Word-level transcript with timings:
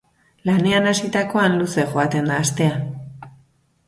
Lanean 0.49 0.87
hasitakoan 0.91 1.57
luze 1.59 1.85
joaten 1.91 2.31
da 2.31 2.39
astea. 2.47 3.29